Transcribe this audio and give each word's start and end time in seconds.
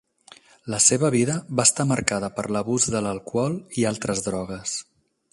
La 0.73 0.77
seva 0.85 1.09
vida 1.15 1.35
va 1.59 1.65
estar 1.69 1.85
marcada 1.91 2.29
per 2.37 2.45
l'abús 2.55 2.87
de 2.95 3.01
l'alcohol 3.07 3.59
i 3.83 3.89
altres 3.91 4.23
drogues. 4.29 4.79